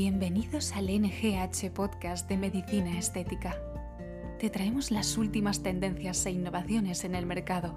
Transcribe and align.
Bienvenidos 0.00 0.76
al 0.76 0.86
NGH 0.86 1.72
Podcast 1.74 2.28
de 2.28 2.36
Medicina 2.36 2.96
Estética. 2.96 3.60
Te 4.38 4.48
traemos 4.48 4.92
las 4.92 5.18
últimas 5.18 5.64
tendencias 5.64 6.24
e 6.24 6.30
innovaciones 6.30 7.02
en 7.02 7.16
el 7.16 7.26
mercado, 7.26 7.74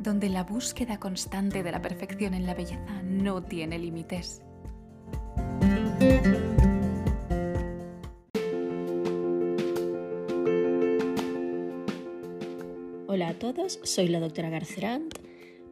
donde 0.00 0.30
la 0.30 0.44
búsqueda 0.44 0.98
constante 0.98 1.62
de 1.62 1.70
la 1.70 1.82
perfección 1.82 2.32
en 2.32 2.46
la 2.46 2.54
belleza 2.54 3.02
no 3.04 3.42
tiene 3.42 3.78
límites. 3.78 4.40
Hola 13.08 13.28
a 13.28 13.34
todos, 13.34 13.78
soy 13.82 14.08
la 14.08 14.20
doctora 14.20 14.48
Garcerant 14.48 15.27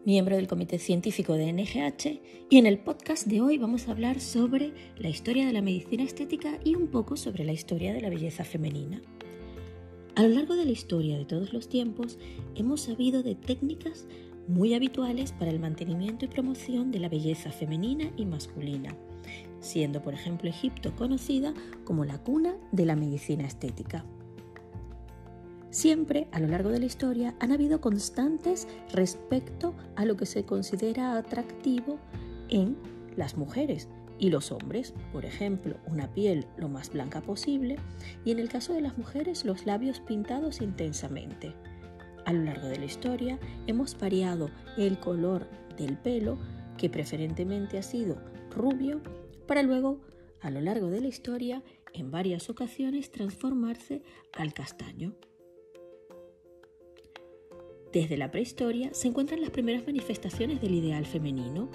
miembro 0.07 0.37
del 0.37 0.47
Comité 0.47 0.79
Científico 0.79 1.33
de 1.33 1.53
NGH, 1.53 2.21
y 2.49 2.59
en 2.59 2.67
el 2.67 2.79
podcast 2.79 3.27
de 3.27 3.41
hoy 3.41 3.59
vamos 3.59 3.89
a 3.89 3.91
hablar 3.91 4.21
sobre 4.21 4.73
la 4.97 5.09
historia 5.09 5.45
de 5.45 5.53
la 5.53 5.63
medicina 5.63 6.05
estética 6.05 6.61
y 6.63 6.77
un 6.77 6.87
poco 6.87 7.17
sobre 7.17 7.45
la 7.45 7.53
historia 7.53 7.93
de 7.93 8.01
la 8.01 8.09
belleza 8.09 8.45
femenina. 8.45 9.03
A 10.15 10.23
lo 10.23 10.29
largo 10.29 10.55
de 10.55 10.65
la 10.65 10.71
historia 10.71 11.19
de 11.19 11.25
todos 11.25 11.53
los 11.53 11.69
tiempos 11.69 12.21
hemos 12.55 12.83
sabido 12.83 13.25
de 13.25 13.35
técnicas 13.35 14.07
muy 14.47 14.75
habituales 14.75 15.33
para 15.33 15.51
el 15.51 15.59
mantenimiento 15.59 16.25
y 16.25 16.29
promoción 16.29 16.93
de 16.93 17.01
la 17.01 17.09
belleza 17.09 17.51
femenina 17.51 18.13
y 18.17 18.27
masculina, 18.27 18.97
siendo 19.59 20.03
por 20.03 20.15
ejemplo 20.15 20.49
Egipto 20.49 20.95
conocida 20.95 21.53
como 21.83 22.05
la 22.05 22.23
cuna 22.23 22.57
de 22.71 22.87
la 22.87 22.95
medicina 22.95 23.45
estética. 23.45 24.05
Siempre 25.77 26.27
a 26.33 26.41
lo 26.41 26.47
largo 26.47 26.71
de 26.71 26.79
la 26.79 26.87
historia 26.87 27.35
han 27.39 27.53
habido 27.53 27.83
constantes 27.83 28.67
respecto 28.95 29.75
a 29.95 30.07
lo 30.07 30.17
que 30.17 30.25
se 30.25 30.43
considera 30.43 31.19
atractivo 31.19 31.99
en 32.49 32.79
las 33.15 33.37
mujeres 33.37 33.87
y 34.19 34.31
los 34.31 34.53
hombres, 34.53 34.95
por 35.13 35.27
ejemplo, 35.27 35.77
una 35.87 36.11
piel 36.15 36.47
lo 36.57 36.71
más 36.71 36.89
blanca 36.89 37.21
posible 37.21 37.77
y 38.25 38.31
en 38.31 38.39
el 38.39 38.49
caso 38.49 38.73
de 38.73 38.81
las 38.81 38.97
mujeres 38.97 39.45
los 39.45 39.67
labios 39.67 40.01
pintados 40.01 40.63
intensamente. 40.63 41.53
A 42.25 42.33
lo 42.33 42.45
largo 42.45 42.69
de 42.69 42.79
la 42.79 42.87
historia 42.87 43.39
hemos 43.67 43.99
variado 43.99 44.49
el 44.79 44.99
color 44.99 45.47
del 45.77 45.99
pelo, 45.99 46.39
que 46.79 46.89
preferentemente 46.89 47.77
ha 47.77 47.83
sido 47.83 48.17
rubio, 48.51 49.03
para 49.47 49.63
luego, 49.63 50.01
a 50.41 50.49
lo 50.49 50.63
largo 50.63 50.89
de 50.89 51.03
la 51.03 51.09
historia, 51.09 51.63
en 51.93 52.11
varias 52.11 52.49
ocasiones 52.49 53.11
transformarse 53.11 54.03
al 54.33 54.55
castaño. 54.55 55.15
Desde 57.97 58.19
la 58.19 58.31
prehistoria 58.31 58.91
se 58.93 59.09
encuentran 59.09 59.41
las 59.41 59.49
primeras 59.49 59.87
manifestaciones 59.87 60.61
del 60.61 60.75
ideal 60.75 61.07
femenino. 61.07 61.71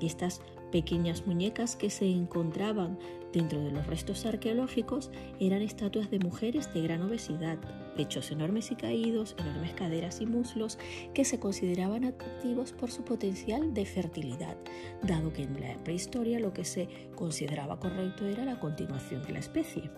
Estas 0.00 0.40
pequeñas 0.70 1.26
muñecas 1.26 1.74
que 1.74 1.90
se 1.90 2.08
encontraban 2.08 2.96
dentro 3.32 3.60
de 3.60 3.72
los 3.72 3.84
restos 3.88 4.24
arqueológicos 4.24 5.10
eran 5.40 5.62
estatuas 5.62 6.12
de 6.12 6.20
mujeres 6.20 6.72
de 6.72 6.82
gran 6.82 7.02
obesidad, 7.02 7.58
pechos 7.96 8.30
enormes 8.30 8.70
y 8.70 8.76
caídos, 8.76 9.34
enormes 9.36 9.72
caderas 9.72 10.20
y 10.20 10.26
muslos 10.26 10.78
que 11.12 11.24
se 11.24 11.40
consideraban 11.40 12.04
atractivos 12.04 12.70
por 12.70 12.92
su 12.92 13.02
potencial 13.02 13.74
de 13.74 13.84
fertilidad, 13.84 14.56
dado 15.02 15.32
que 15.32 15.42
en 15.42 15.60
la 15.60 15.74
prehistoria 15.82 16.38
lo 16.38 16.52
que 16.52 16.64
se 16.64 16.88
consideraba 17.16 17.80
correcto 17.80 18.26
era 18.26 18.44
la 18.44 18.60
continuación 18.60 19.24
de 19.24 19.32
la 19.32 19.40
especie. 19.40 19.90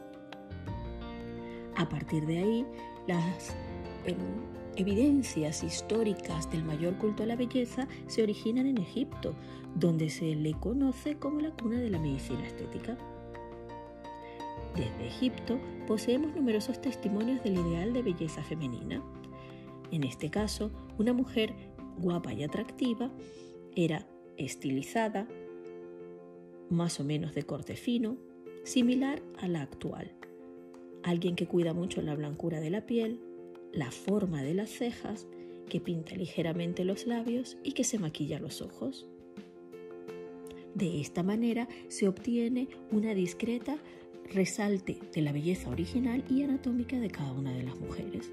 A 1.76 1.86
partir 1.86 2.24
de 2.24 2.38
ahí, 2.38 2.66
las 3.06 3.54
evidencias 4.76 5.62
históricas 5.62 6.50
del 6.50 6.64
mayor 6.64 6.96
culto 6.98 7.22
a 7.22 7.26
la 7.26 7.36
belleza 7.36 7.88
se 8.06 8.22
originan 8.22 8.66
en 8.66 8.78
Egipto, 8.78 9.34
donde 9.74 10.10
se 10.10 10.34
le 10.34 10.52
conoce 10.52 11.16
como 11.16 11.40
la 11.40 11.50
cuna 11.50 11.80
de 11.80 11.90
la 11.90 11.98
medicina 11.98 12.46
estética. 12.46 12.96
Desde 14.76 15.06
Egipto 15.06 15.58
poseemos 15.86 16.34
numerosos 16.36 16.80
testimonios 16.80 17.42
del 17.42 17.54
ideal 17.54 17.92
de 17.92 18.02
belleza 18.02 18.42
femenina. 18.42 19.02
En 19.90 20.04
este 20.04 20.30
caso, 20.30 20.70
una 20.98 21.12
mujer 21.12 21.54
guapa 21.98 22.32
y 22.34 22.44
atractiva 22.44 23.10
era 23.74 24.06
estilizada, 24.36 25.26
más 26.68 27.00
o 27.00 27.04
menos 27.04 27.34
de 27.34 27.44
corte 27.44 27.76
fino, 27.76 28.16
similar 28.64 29.22
a 29.38 29.48
la 29.48 29.62
actual. 29.62 30.12
Alguien 31.02 31.36
que 31.36 31.46
cuida 31.46 31.72
mucho 31.72 32.02
la 32.02 32.14
blancura 32.14 32.60
de 32.60 32.70
la 32.70 32.84
piel, 32.84 33.20
la 33.72 33.90
forma 33.90 34.42
de 34.42 34.54
las 34.54 34.70
cejas, 34.70 35.26
que 35.68 35.80
pinta 35.80 36.14
ligeramente 36.14 36.84
los 36.84 37.06
labios 37.06 37.58
y 37.62 37.72
que 37.72 37.84
se 37.84 37.98
maquilla 37.98 38.38
los 38.38 38.62
ojos. 38.62 39.06
De 40.74 41.00
esta 41.00 41.22
manera 41.22 41.68
se 41.88 42.06
obtiene 42.06 42.68
una 42.92 43.14
discreta 43.14 43.78
resalte 44.32 44.98
de 45.14 45.22
la 45.22 45.32
belleza 45.32 45.70
original 45.70 46.24
y 46.28 46.42
anatómica 46.42 46.98
de 46.98 47.10
cada 47.10 47.32
una 47.32 47.52
de 47.52 47.62
las 47.62 47.78
mujeres. 47.80 48.30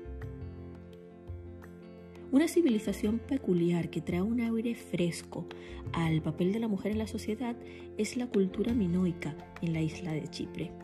Una 2.32 2.48
civilización 2.48 3.20
peculiar 3.20 3.90
que 3.92 4.02
trae 4.02 4.22
un 4.22 4.42
aire 4.42 4.74
fresco 4.74 5.46
al 5.92 6.22
papel 6.22 6.52
de 6.52 6.60
la 6.60 6.68
mujer 6.68 6.92
en 6.92 6.98
la 6.98 7.08
sociedad 7.08 7.56
es 7.98 8.18
la 8.18 8.28
cultura 8.28 8.74
minoica 8.74 9.36
en 9.62 9.74
la 9.74 9.82
isla 9.82 10.14
de 10.14 10.28
Chipre. 10.28 10.83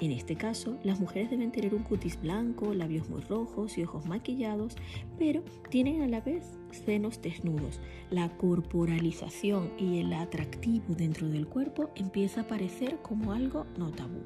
En 0.00 0.10
este 0.10 0.34
caso, 0.34 0.76
las 0.82 0.98
mujeres 0.98 1.30
deben 1.30 1.52
tener 1.52 1.72
un 1.72 1.84
cutis 1.84 2.20
blanco, 2.20 2.74
labios 2.74 3.08
muy 3.08 3.20
rojos 3.20 3.78
y 3.78 3.84
ojos 3.84 4.06
maquillados, 4.06 4.76
pero 5.18 5.44
tienen 5.70 6.02
a 6.02 6.08
la 6.08 6.20
vez 6.20 6.58
senos 6.72 7.22
desnudos. 7.22 7.80
La 8.10 8.28
corporalización 8.36 9.70
y 9.78 10.00
el 10.00 10.12
atractivo 10.12 10.84
dentro 10.88 11.28
del 11.28 11.46
cuerpo 11.46 11.90
empieza 11.94 12.40
a 12.40 12.44
aparecer 12.44 12.98
como 13.02 13.32
algo 13.32 13.66
no 13.78 13.92
tabú. 13.92 14.20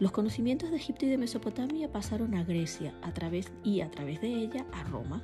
Los 0.00 0.10
conocimientos 0.10 0.70
de 0.70 0.76
Egipto 0.76 1.04
y 1.04 1.10
de 1.10 1.18
Mesopotamia 1.18 1.92
pasaron 1.92 2.34
a 2.34 2.44
Grecia 2.44 2.94
a 3.02 3.12
través, 3.12 3.52
y 3.62 3.82
a 3.82 3.90
través 3.90 4.22
de 4.22 4.28
ella 4.28 4.64
a 4.72 4.84
Roma. 4.84 5.22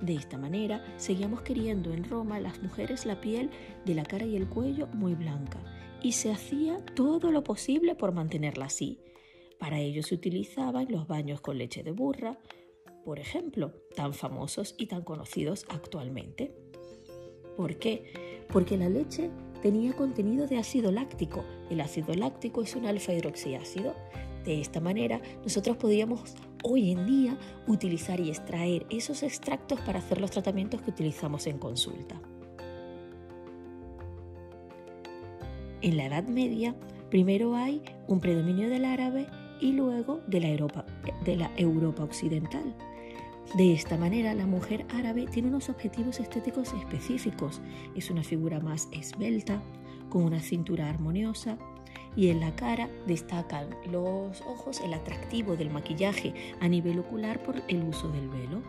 De 0.00 0.14
esta 0.14 0.38
manera, 0.38 0.84
seguíamos 0.96 1.42
queriendo 1.42 1.92
en 1.92 2.04
Roma 2.04 2.38
las 2.38 2.62
mujeres 2.62 3.06
la 3.06 3.20
piel 3.20 3.50
de 3.84 3.94
la 3.94 4.04
cara 4.04 4.24
y 4.24 4.36
el 4.36 4.46
cuello 4.46 4.86
muy 4.94 5.14
blanca 5.14 5.58
y 6.02 6.12
se 6.12 6.30
hacía 6.30 6.84
todo 6.94 7.30
lo 7.30 7.44
posible 7.44 7.94
por 7.94 8.12
mantenerla 8.12 8.66
así. 8.66 9.00
Para 9.58 9.78
ello 9.78 10.02
se 10.02 10.14
utilizaban 10.14 10.88
los 10.90 11.06
baños 11.06 11.40
con 11.40 11.58
leche 11.58 11.82
de 11.82 11.92
burra, 11.92 12.38
por 13.04 13.18
ejemplo, 13.18 13.72
tan 13.94 14.12
famosos 14.14 14.74
y 14.78 14.86
tan 14.86 15.02
conocidos 15.02 15.64
actualmente. 15.68 16.54
¿Por 17.56 17.78
qué? 17.78 18.44
Porque 18.52 18.76
la 18.76 18.88
leche 18.88 19.30
tenía 19.60 19.92
contenido 19.94 20.46
de 20.46 20.58
ácido 20.58 20.90
láctico. 20.90 21.44
El 21.70 21.80
ácido 21.80 22.14
láctico 22.14 22.62
es 22.62 22.74
un 22.74 22.86
alfa 22.86 23.12
hidroxiácido. 23.12 23.94
De 24.44 24.60
esta 24.60 24.80
manera, 24.80 25.20
nosotros 25.42 25.76
podíamos 25.76 26.34
hoy 26.64 26.90
en 26.90 27.06
día 27.06 27.38
utilizar 27.68 28.18
y 28.18 28.30
extraer 28.30 28.86
esos 28.90 29.22
extractos 29.22 29.80
para 29.80 30.00
hacer 30.00 30.20
los 30.20 30.32
tratamientos 30.32 30.82
que 30.82 30.90
utilizamos 30.90 31.46
en 31.46 31.58
consulta. 31.58 32.20
En 35.82 35.96
la 35.96 36.06
Edad 36.06 36.28
Media, 36.28 36.76
primero 37.10 37.56
hay 37.56 37.82
un 38.06 38.20
predominio 38.20 38.70
del 38.70 38.84
árabe 38.84 39.26
y 39.60 39.72
luego 39.72 40.20
de 40.28 40.38
la 40.38 40.48
Europa, 40.48 40.86
de 41.24 41.34
la 41.34 41.50
Europa 41.56 42.04
occidental. 42.04 42.76
De 43.56 43.72
esta 43.72 43.98
manera, 43.98 44.32
la 44.32 44.46
mujer 44.46 44.86
árabe 44.94 45.26
tiene 45.26 45.48
unos 45.48 45.68
objetivos 45.68 46.20
estéticos 46.20 46.72
específicos. 46.72 47.60
Es 47.96 48.10
una 48.10 48.22
figura 48.22 48.60
más 48.60 48.88
esbelta, 48.92 49.60
con 50.08 50.22
una 50.22 50.40
cintura 50.40 50.88
armoniosa, 50.88 51.58
y 52.14 52.28
en 52.28 52.38
la 52.38 52.54
cara 52.54 52.88
destacan 53.08 53.70
los 53.90 54.40
ojos, 54.42 54.80
el 54.82 54.94
atractivo 54.94 55.56
del 55.56 55.70
maquillaje 55.70 56.32
a 56.60 56.68
nivel 56.68 57.00
ocular 57.00 57.42
por 57.42 57.56
el 57.66 57.82
uso 57.82 58.08
del 58.08 58.28
velo. 58.28 58.62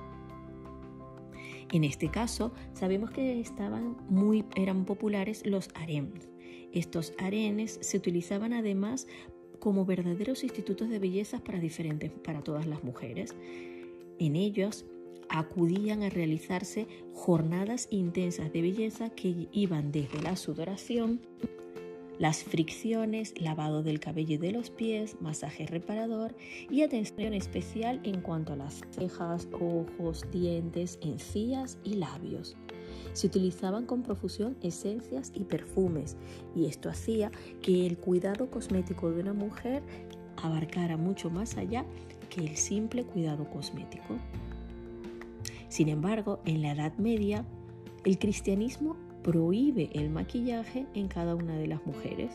En 1.71 1.83
este 1.83 2.09
caso, 2.09 2.53
sabemos 2.73 3.11
que 3.11 3.39
estaban 3.39 3.97
muy, 4.09 4.45
eran 4.55 4.85
populares 4.85 5.45
los 5.45 5.69
harems, 5.75 6.32
estos 6.73 7.13
arenes 7.17 7.77
se 7.81 7.97
utilizaban 7.97 8.53
además 8.53 9.07
como 9.59 9.85
verdaderos 9.85 10.43
institutos 10.43 10.89
de 10.89 10.99
belleza 10.99 11.39
para 11.39 11.59
diferentes 11.59 12.11
para 12.11 12.41
todas 12.41 12.65
las 12.65 12.83
mujeres. 12.83 13.33
En 14.19 14.35
ellos 14.35 14.85
acudían 15.29 16.03
a 16.03 16.09
realizarse 16.09 16.87
jornadas 17.13 17.87
intensas 17.89 18.51
de 18.51 18.61
belleza 18.61 19.09
que 19.09 19.47
iban 19.51 19.91
desde 19.91 20.21
la 20.21 20.35
sudoración, 20.35 21.21
las 22.19 22.43
fricciones, 22.43 23.33
lavado 23.39 23.83
del 23.83 23.99
cabello 23.99 24.35
y 24.35 24.37
de 24.37 24.51
los 24.51 24.69
pies, 24.69 25.15
masaje 25.21 25.65
reparador 25.65 26.35
y 26.69 26.81
atención 26.81 27.33
especial 27.33 28.01
en 28.03 28.21
cuanto 28.21 28.53
a 28.53 28.57
las 28.57 28.81
cejas, 28.91 29.47
ojos, 29.53 30.25
dientes, 30.31 30.99
encías 31.01 31.77
y 31.83 31.95
labios 31.95 32.55
se 33.13 33.27
utilizaban 33.27 33.85
con 33.85 34.03
profusión 34.03 34.55
esencias 34.61 35.31
y 35.33 35.43
perfumes 35.43 36.17
y 36.55 36.65
esto 36.65 36.89
hacía 36.89 37.31
que 37.61 37.85
el 37.85 37.97
cuidado 37.97 38.49
cosmético 38.49 39.11
de 39.11 39.21
una 39.21 39.33
mujer 39.33 39.83
abarcara 40.37 40.97
mucho 40.97 41.29
más 41.29 41.57
allá 41.57 41.85
que 42.29 42.41
el 42.41 42.57
simple 42.57 43.03
cuidado 43.03 43.49
cosmético. 43.49 44.17
Sin 45.69 45.89
embargo, 45.89 46.39
en 46.45 46.61
la 46.61 46.71
Edad 46.71 46.93
Media, 46.97 47.45
el 48.05 48.19
cristianismo 48.19 48.95
prohíbe 49.23 49.89
el 49.93 50.09
maquillaje 50.09 50.85
en 50.93 51.07
cada 51.07 51.35
una 51.35 51.55
de 51.55 51.67
las 51.67 51.85
mujeres. 51.85 52.31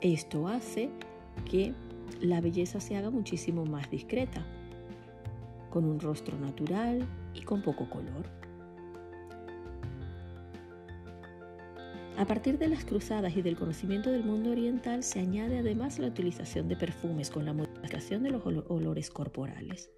Esto 0.00 0.48
hace 0.48 0.90
que 1.50 1.74
la 2.20 2.40
belleza 2.40 2.80
se 2.80 2.96
haga 2.96 3.10
muchísimo 3.10 3.64
más 3.64 3.90
discreta, 3.90 4.44
con 5.70 5.84
un 5.84 6.00
rostro 6.00 6.38
natural 6.38 7.06
y 7.34 7.42
con 7.42 7.62
poco 7.62 7.88
color. 7.88 8.37
A 12.18 12.26
partir 12.26 12.58
de 12.58 12.66
las 12.66 12.84
cruzadas 12.84 13.36
y 13.36 13.42
del 13.42 13.56
conocimiento 13.56 14.10
del 14.10 14.24
mundo 14.24 14.50
oriental 14.50 15.04
se 15.04 15.20
añade 15.20 15.58
además 15.58 16.00
la 16.00 16.08
utilización 16.08 16.66
de 16.66 16.74
perfumes 16.74 17.30
con 17.30 17.44
la 17.44 17.52
modificación 17.52 18.24
de 18.24 18.30
los 18.30 18.44
olores 18.44 19.08
corporales. 19.08 19.92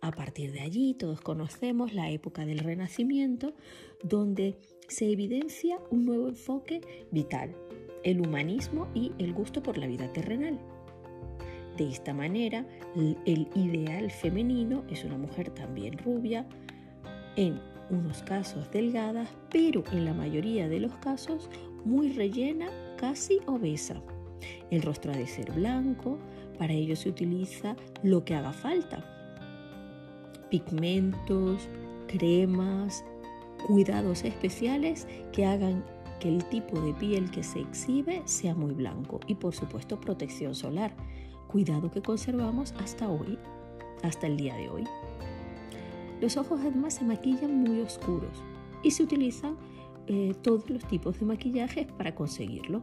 A 0.00 0.12
partir 0.12 0.50
de 0.52 0.60
allí 0.60 0.94
todos 0.94 1.20
conocemos 1.20 1.92
la 1.92 2.10
época 2.10 2.46
del 2.46 2.60
Renacimiento 2.60 3.52
donde 4.02 4.56
se 4.88 5.12
evidencia 5.12 5.78
un 5.90 6.06
nuevo 6.06 6.26
enfoque 6.26 6.80
vital, 7.10 7.54
el 8.02 8.22
humanismo 8.22 8.88
y 8.94 9.12
el 9.18 9.34
gusto 9.34 9.62
por 9.62 9.76
la 9.76 9.88
vida 9.88 10.10
terrenal. 10.14 10.58
De 11.76 11.86
esta 11.86 12.14
manera, 12.14 12.66
el 13.26 13.46
ideal 13.54 14.10
femenino 14.10 14.84
es 14.88 15.04
una 15.04 15.18
mujer 15.18 15.50
también 15.50 15.98
rubia, 15.98 16.48
unos 17.90 18.22
casos 18.22 18.70
delgadas, 18.70 19.28
pero 19.50 19.84
en 19.92 20.04
la 20.04 20.14
mayoría 20.14 20.68
de 20.68 20.80
los 20.80 20.94
casos 20.96 21.48
muy 21.84 22.12
rellena, 22.12 22.68
casi 22.96 23.40
obesa. 23.46 24.00
El 24.70 24.82
rostro 24.82 25.12
ha 25.12 25.16
de 25.16 25.26
ser 25.26 25.52
blanco, 25.52 26.18
para 26.58 26.72
ello 26.72 26.96
se 26.96 27.08
utiliza 27.08 27.76
lo 28.02 28.24
que 28.24 28.34
haga 28.34 28.52
falta. 28.52 29.04
Pigmentos, 30.50 31.68
cremas, 32.06 33.04
cuidados 33.66 34.24
especiales 34.24 35.06
que 35.32 35.44
hagan 35.44 35.84
que 36.18 36.28
el 36.28 36.44
tipo 36.46 36.80
de 36.80 36.92
piel 36.94 37.30
que 37.30 37.42
se 37.42 37.60
exhibe 37.60 38.22
sea 38.26 38.54
muy 38.54 38.74
blanco 38.74 39.20
y 39.26 39.34
por 39.34 39.54
supuesto 39.54 40.00
protección 40.00 40.54
solar, 40.54 40.94
cuidado 41.48 41.90
que 41.90 42.02
conservamos 42.02 42.72
hasta 42.78 43.08
hoy, 43.08 43.38
hasta 44.02 44.26
el 44.26 44.36
día 44.36 44.54
de 44.56 44.68
hoy. 44.68 44.84
Los 46.20 46.36
ojos 46.36 46.60
además 46.60 46.94
se 46.94 47.04
maquillan 47.04 47.62
muy 47.62 47.80
oscuros 47.80 48.42
y 48.82 48.90
se 48.90 49.02
utilizan 49.02 49.56
eh, 50.06 50.34
todos 50.42 50.68
los 50.68 50.86
tipos 50.86 51.18
de 51.18 51.26
maquillajes 51.26 51.86
para 51.92 52.14
conseguirlo. 52.14 52.82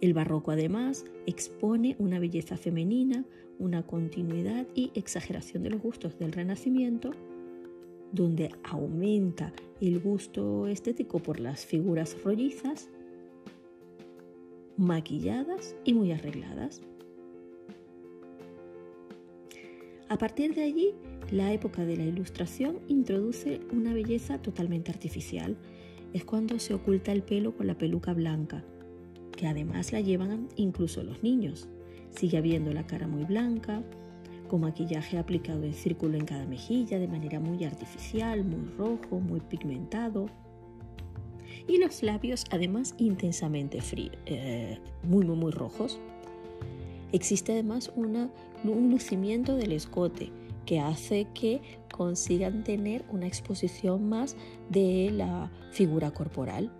El 0.00 0.12
barroco 0.12 0.50
además 0.50 1.04
expone 1.26 1.96
una 1.98 2.18
belleza 2.18 2.56
femenina, 2.56 3.24
una 3.58 3.86
continuidad 3.86 4.66
y 4.74 4.90
exageración 4.94 5.62
de 5.62 5.70
los 5.70 5.80
gustos 5.80 6.18
del 6.18 6.32
Renacimiento, 6.32 7.12
donde 8.12 8.50
aumenta 8.62 9.52
el 9.80 10.00
gusto 10.00 10.66
estético 10.66 11.20
por 11.20 11.40
las 11.40 11.64
figuras 11.64 12.16
rollizas, 12.22 12.90
maquilladas 14.76 15.76
y 15.84 15.94
muy 15.94 16.12
arregladas. 16.12 16.82
A 20.08 20.18
partir 20.18 20.54
de 20.54 20.62
allí, 20.62 20.94
la 21.30 21.52
época 21.52 21.84
de 21.84 21.96
la 21.96 22.04
Ilustración 22.04 22.80
introduce 22.88 23.60
una 23.72 23.94
belleza 23.94 24.38
totalmente 24.38 24.90
artificial. 24.90 25.56
Es 26.12 26.24
cuando 26.24 26.58
se 26.58 26.74
oculta 26.74 27.10
el 27.10 27.22
pelo 27.22 27.56
con 27.56 27.66
la 27.66 27.78
peluca 27.78 28.12
blanca, 28.12 28.62
que 29.36 29.46
además 29.46 29.92
la 29.92 30.00
llevan 30.00 30.48
incluso 30.56 31.02
los 31.02 31.22
niños. 31.22 31.68
Sigue 32.10 32.36
habiendo 32.36 32.72
la 32.72 32.86
cara 32.86 33.08
muy 33.08 33.24
blanca, 33.24 33.82
con 34.48 34.60
maquillaje 34.60 35.18
aplicado 35.18 35.64
en 35.64 35.72
círculo 35.72 36.18
en 36.18 36.26
cada 36.26 36.44
mejilla 36.44 36.98
de 36.98 37.08
manera 37.08 37.40
muy 37.40 37.64
artificial, 37.64 38.44
muy 38.44 38.68
rojo, 38.76 39.18
muy 39.20 39.40
pigmentado. 39.40 40.26
Y 41.66 41.78
los 41.78 42.02
labios 42.02 42.44
además 42.50 42.94
intensamente 42.98 43.78
eh, 44.26 44.78
muy, 45.02 45.24
muy, 45.24 45.36
muy 45.36 45.50
rojos. 45.50 45.98
Existe 47.12 47.52
además 47.52 47.90
una, 47.96 48.30
un 48.72 48.90
lucimiento 48.90 49.56
del 49.56 49.72
escote 49.72 50.32
que 50.64 50.80
hace 50.80 51.26
que 51.34 51.60
consigan 51.92 52.64
tener 52.64 53.04
una 53.10 53.26
exposición 53.26 54.08
más 54.08 54.36
de 54.70 55.10
la 55.12 55.50
figura 55.72 56.10
corporal. 56.12 56.72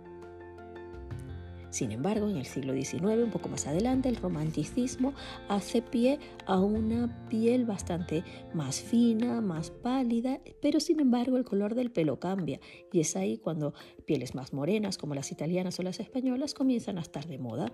Sin 1.75 1.91
embargo, 1.91 2.29
en 2.29 2.37
el 2.37 2.45
siglo 2.45 2.73
XIX, 2.73 3.21
un 3.21 3.31
poco 3.31 3.49
más 3.49 3.67
adelante, 3.67 4.07
el 4.07 4.15
romanticismo 4.15 5.13
hace 5.49 5.81
pie 5.81 6.19
a 6.45 6.57
una 6.57 7.27
piel 7.27 7.65
bastante 7.65 8.23
más 8.53 8.79
fina, 8.79 9.41
más 9.41 9.71
pálida, 9.71 10.39
pero 10.61 10.79
sin 10.79 11.01
embargo 11.01 11.35
el 11.35 11.43
color 11.43 11.75
del 11.75 11.91
pelo 11.91 12.17
cambia 12.17 12.61
y 12.93 13.01
es 13.01 13.17
ahí 13.17 13.37
cuando 13.37 13.73
pieles 14.05 14.35
más 14.35 14.53
morenas 14.53 14.97
como 14.97 15.15
las 15.15 15.33
italianas 15.33 15.77
o 15.77 15.83
las 15.83 15.99
españolas 15.99 16.53
comienzan 16.53 16.97
a 16.97 17.01
estar 17.01 17.27
de 17.27 17.39
moda. 17.39 17.73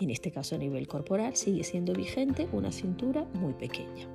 En 0.00 0.08
este 0.08 0.30
caso 0.30 0.54
a 0.54 0.58
nivel 0.58 0.88
corporal 0.88 1.36
sigue 1.36 1.62
siendo 1.62 1.92
vigente 1.92 2.48
una 2.52 2.72
cintura 2.72 3.26
muy 3.34 3.52
pequeña. 3.52 4.08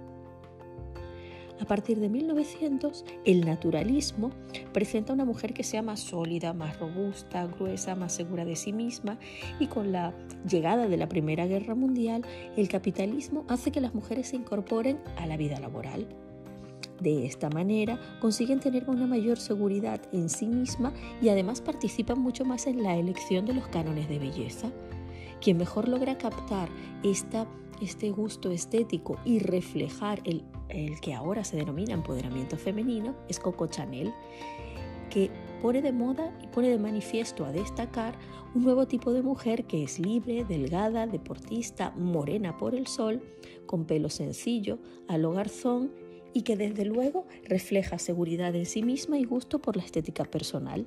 A 1.62 1.66
partir 1.66 2.00
de 2.00 2.10
1900, 2.10 3.06
el 3.24 3.46
naturalismo 3.46 4.32
presenta 4.74 5.14
una 5.14 5.24
mujer 5.24 5.54
que 5.54 5.64
sea 5.64 5.82
más 5.82 6.02
sólida, 6.02 6.54
más 6.54 6.78
robusta, 6.80 7.46
gruesa, 7.48 7.96
más 7.96 8.14
segura 8.14 8.44
de 8.44 8.58
sí 8.58 8.74
misma 8.74 9.18
y 9.60 9.68
con 9.68 9.94
la 9.94 10.14
llegada 10.50 10.90
de 10.90 10.98
la 10.98 11.08
Primera 11.08 11.46
Guerra 11.46 11.76
Mundial, 11.76 12.24
el 12.58 12.68
capitalismo 12.68 13.46
hace 13.48 13.72
que 13.72 13.80
las 13.80 13.94
mujeres 13.94 14.28
se 14.28 14.36
incorporen 14.36 15.00
a 15.18 15.28
la 15.28 15.38
vida 15.38 15.60
laboral. 15.60 16.08
De 17.00 17.26
esta 17.26 17.50
manera 17.50 18.00
consiguen 18.20 18.60
tener 18.60 18.90
una 18.90 19.06
mayor 19.06 19.38
seguridad 19.38 20.02
en 20.12 20.30
sí 20.30 20.48
misma 20.48 20.94
y 21.22 21.30
además 21.30 21.62
participan 21.62 22.20
mucho 22.20 22.44
más 22.44 22.68
en 22.68 22.84
la 22.84 22.98
elección 22.98 23.46
de 23.46 23.54
los 23.54 23.68
cánones 23.68 24.10
de 24.10 24.20
belleza. 24.20 24.72
Quien 25.42 25.58
mejor 25.58 25.88
logra 25.88 26.18
captar 26.18 26.70
este 27.04 28.10
gusto 28.12 28.52
estético 28.52 29.18
y 29.26 29.40
reflejar 29.40 30.22
el, 30.26 30.44
el 30.70 31.00
que 31.00 31.14
ahora 31.14 31.44
se 31.44 31.58
denomina 31.58 31.94
empoderamiento 31.94 32.58
femenino 32.58 33.16
es 33.28 33.40
Coco 33.40 33.68
Chanel, 33.68 34.14
que 35.10 35.30
pone 35.62 35.82
de 35.82 35.92
moda 35.92 36.32
y 36.44 36.48
pone 36.48 36.70
de 36.70 36.78
manifiesto 36.78 37.46
a 37.46 37.52
destacar 37.52 38.18
un 38.54 38.64
nuevo 38.64 38.88
tipo 38.88 39.14
de 39.14 39.22
mujer 39.22 39.66
que 39.66 39.84
es 39.84 40.00
libre, 40.00 40.46
delgada, 40.46 41.08
deportista, 41.08 41.92
morena 41.92 42.58
por 42.58 42.76
el 42.76 42.88
sol, 42.88 43.22
con 43.66 43.86
pelo 43.86 44.10
sencillo, 44.10 44.80
a 45.08 45.18
lo 45.18 45.32
garzón 45.32 45.92
y 46.34 46.42
que 46.42 46.58
desde 46.58 46.86
luego 46.86 47.26
refleja 47.46 47.98
seguridad 47.98 48.54
en 48.56 48.66
sí 48.66 48.84
misma 48.84 49.18
y 49.18 49.24
gusto 49.24 49.60
por 49.60 49.77
la 49.77 49.84
estética 49.84 50.25
personal. 50.25 50.86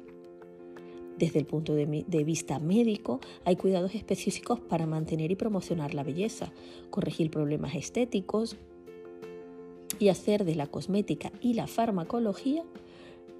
Desde 1.18 1.40
el 1.40 1.46
punto 1.46 1.74
de, 1.74 2.24
vista 2.24 2.60
médico, 2.60 3.18
hay 3.44 3.56
cuidados 3.56 3.94
específicos 3.96 4.60
para 4.60 4.86
mantener 4.86 5.32
y 5.32 5.34
promocionar 5.34 5.92
la 5.92 6.04
belleza, 6.04 6.52
corregir 6.90 7.30
problemas 7.30 7.74
estéticos 7.74 8.56
y 9.98 10.10
hacer 10.10 10.44
de 10.44 10.54
la 10.54 10.68
cosmética 10.68 11.32
y 11.40 11.54
la 11.54 11.66
farmacología 11.66 12.62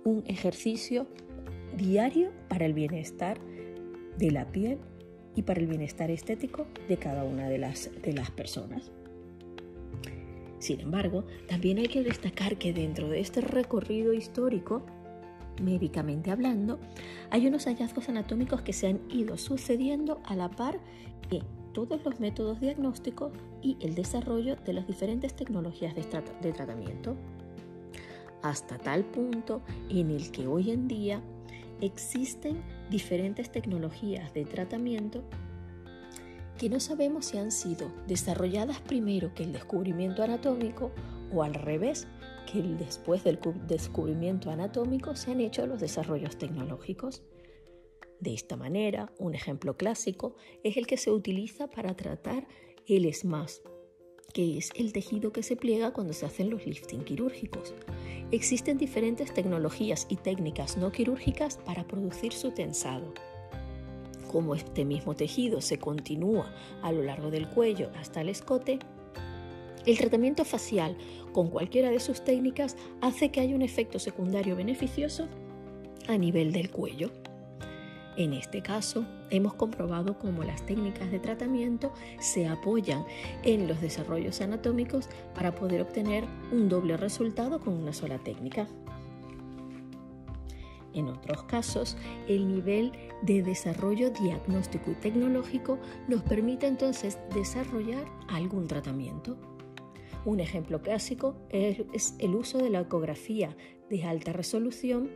un 0.04 0.24
ejercicio 0.26 1.06
diario 1.76 2.30
para 2.48 2.66
el 2.66 2.72
bienestar 2.72 3.38
de 4.18 4.32
la 4.32 4.50
piel 4.50 4.78
y 5.36 5.42
para 5.42 5.60
el 5.60 5.68
bienestar 5.68 6.10
estético 6.10 6.66
de 6.88 6.96
cada 6.96 7.22
una 7.22 7.48
de 7.48 7.58
las, 7.58 7.90
personas. 8.34 8.90
Sin 10.58 10.80
embargo, 10.80 11.24
también 11.46 11.78
hay 11.78 11.86
que 11.86 12.02
destacar 12.02 12.58
que 12.58 12.72
dentro 12.72 13.08
de 13.08 13.20
este 13.20 13.40
recorrido 13.40 14.12
histórico 14.12 14.82
médicamente 15.60 16.30
hablando, 16.30 16.78
hay 17.30 17.46
unos 17.46 17.66
hallazgos 17.66 18.08
anatómicos 18.08 18.62
que 18.62 18.72
se 18.72 18.88
han 18.88 19.00
ido 19.10 19.36
sucediendo 19.36 20.20
a 20.24 20.36
la 20.36 20.50
par 20.50 20.78
que 21.28 21.42
todos 21.72 22.04
los 22.04 22.18
métodos 22.20 22.60
diagnósticos 22.60 23.32
y 23.62 23.76
el 23.80 23.94
desarrollo 23.94 24.56
de 24.56 24.72
las 24.72 24.86
diferentes 24.86 25.34
tecnologías 25.34 25.94
de, 25.94 26.04
de 26.42 26.52
tratamiento, 26.52 27.16
hasta 28.42 28.78
tal 28.78 29.04
punto 29.04 29.62
en 29.88 30.10
el 30.10 30.30
que 30.30 30.46
hoy 30.46 30.70
en 30.70 30.88
día 30.88 31.20
existen 31.80 32.60
diferentes 32.90 33.50
tecnologías 33.50 34.32
de 34.34 34.44
tratamiento 34.44 35.22
que 36.58 36.68
no 36.68 36.80
sabemos 36.80 37.26
si 37.26 37.38
han 37.38 37.52
sido 37.52 37.90
desarrolladas 38.06 38.80
primero 38.80 39.32
que 39.32 39.44
el 39.44 39.52
descubrimiento 39.52 40.24
anatómico 40.24 40.90
o 41.32 41.42
al 41.44 41.54
revés, 41.54 42.08
que 42.50 42.62
después 42.62 43.24
del 43.24 43.38
descubrimiento 43.66 44.50
anatómico 44.50 45.14
se 45.14 45.32
han 45.32 45.40
hecho 45.40 45.66
los 45.66 45.80
desarrollos 45.80 46.38
tecnológicos. 46.38 47.22
De 48.20 48.32
esta 48.34 48.56
manera, 48.56 49.12
un 49.18 49.34
ejemplo 49.34 49.76
clásico 49.76 50.34
es 50.64 50.76
el 50.76 50.86
que 50.86 50.96
se 50.96 51.10
utiliza 51.10 51.68
para 51.68 51.94
tratar 51.94 52.48
el 52.86 53.04
ESMAS, 53.04 53.62
que 54.32 54.56
es 54.56 54.70
el 54.76 54.92
tejido 54.92 55.32
que 55.32 55.42
se 55.42 55.56
pliega 55.56 55.92
cuando 55.92 56.12
se 56.12 56.26
hacen 56.26 56.50
los 56.50 56.66
lifting 56.66 57.04
quirúrgicos. 57.04 57.74
Existen 58.30 58.78
diferentes 58.78 59.32
tecnologías 59.32 60.06
y 60.08 60.16
técnicas 60.16 60.76
no 60.76 60.90
quirúrgicas 60.90 61.58
para 61.58 61.86
producir 61.86 62.32
su 62.32 62.52
tensado. 62.52 63.12
Como 64.32 64.54
este 64.54 64.84
mismo 64.84 65.14
tejido 65.14 65.60
se 65.60 65.78
continúa 65.78 66.52
a 66.82 66.92
lo 66.92 67.02
largo 67.02 67.30
del 67.30 67.48
cuello 67.48 67.90
hasta 67.96 68.20
el 68.20 68.28
escote, 68.28 68.78
El 69.88 69.96
tratamiento 69.96 70.44
facial 70.44 70.98
con 71.32 71.48
cualquiera 71.48 71.90
de 71.90 71.98
sus 71.98 72.22
técnicas 72.22 72.76
hace 73.00 73.30
que 73.30 73.40
haya 73.40 73.54
un 73.54 73.62
efecto 73.62 73.98
secundario 73.98 74.54
beneficioso 74.54 75.28
a 76.08 76.18
nivel 76.18 76.52
del 76.52 76.70
cuello. 76.70 77.10
En 78.18 78.34
este 78.34 78.60
caso, 78.60 79.06
hemos 79.30 79.54
comprobado 79.54 80.18
cómo 80.18 80.44
las 80.44 80.66
técnicas 80.66 81.10
de 81.10 81.20
tratamiento 81.20 81.90
se 82.20 82.46
apoyan 82.46 83.06
en 83.44 83.66
los 83.66 83.80
desarrollos 83.80 84.42
anatómicos 84.42 85.08
para 85.34 85.54
poder 85.54 85.80
obtener 85.80 86.24
un 86.52 86.68
doble 86.68 86.98
resultado 86.98 87.58
con 87.58 87.72
una 87.72 87.94
sola 87.94 88.18
técnica. 88.18 88.68
En 90.92 91.08
otros 91.08 91.44
casos, 91.44 91.96
el 92.28 92.46
nivel 92.46 92.92
de 93.22 93.42
desarrollo 93.42 94.10
diagnóstico 94.10 94.90
y 94.90 94.96
tecnológico 94.96 95.78
nos 96.08 96.20
permite 96.24 96.66
entonces 96.66 97.18
desarrollar 97.34 98.04
algún 98.28 98.66
tratamiento. 98.66 99.38
Un 100.24 100.40
ejemplo 100.40 100.82
clásico 100.82 101.36
es 101.50 102.14
el 102.18 102.34
uso 102.34 102.58
de 102.58 102.70
la 102.70 102.80
ecografía 102.80 103.56
de 103.88 104.04
alta 104.04 104.32
resolución 104.32 105.10